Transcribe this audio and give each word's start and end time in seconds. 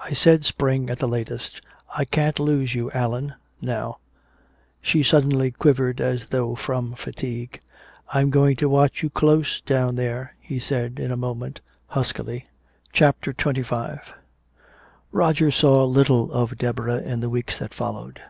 I 0.00 0.12
said, 0.12 0.44
spring 0.44 0.90
at 0.90 1.00
the 1.00 1.08
latest! 1.08 1.60
I 1.96 2.04
can't 2.04 2.38
lose 2.38 2.76
you, 2.76 2.88
Allan 2.92 3.34
now" 3.60 3.98
She 4.80 5.02
suddenly 5.02 5.50
quivered 5.50 6.00
as 6.00 6.28
though 6.28 6.54
from 6.54 6.94
fatigue. 6.94 7.60
"I'm 8.10 8.30
going 8.30 8.54
to 8.62 8.68
watch 8.68 9.02
you 9.02 9.10
close 9.10 9.60
down 9.62 9.96
there," 9.96 10.36
he 10.38 10.60
said 10.60 11.00
in 11.00 11.10
a 11.10 11.16
moment, 11.16 11.62
huskily. 11.88 12.44
CHAPTER 12.92 13.32
XXV 13.32 14.02
Roger 15.10 15.50
saw 15.50 15.82
little 15.84 16.30
of 16.30 16.56
Deborah 16.58 17.00
in 17.00 17.18
the 17.18 17.28
weeks 17.28 17.58
that 17.58 17.74
followed. 17.74 18.20